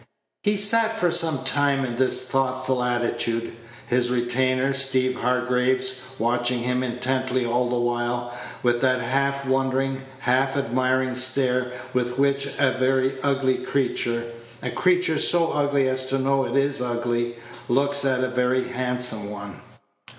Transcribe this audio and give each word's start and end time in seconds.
He 0.41 0.57
sat 0.57 0.97
for 0.99 1.11
some 1.11 1.43
time 1.43 1.85
in 1.85 1.95
this 1.97 2.27
thoughtful 2.27 2.83
attitude, 2.83 3.53
his 3.85 4.09
retainer, 4.09 4.73
Steeve 4.73 5.17
Hargraves, 5.19 6.01
watching 6.17 6.61
him 6.63 6.81
intently 6.81 7.45
all 7.45 7.69
the 7.69 7.75
while, 7.77 8.35
with 8.63 8.81
that 8.81 8.99
half 8.99 9.45
wondering, 9.45 10.01
half 10.17 10.57
admiring 10.57 11.13
stare 11.13 11.71
with 11.93 12.17
which 12.17 12.47
a 12.57 12.71
very 12.79 13.13
ugly 13.21 13.59
creature 13.59 14.25
a 14.63 14.71
creature 14.71 15.19
so 15.19 15.51
ugly 15.51 15.87
as 15.87 16.07
to 16.07 16.17
know 16.17 16.45
it 16.45 16.55
is 16.55 16.81
ugly 16.81 17.35
looks 17.69 18.03
at 18.03 18.23
a 18.23 18.27
very 18.27 18.63
handsome 18.63 19.29
one. 19.29 19.59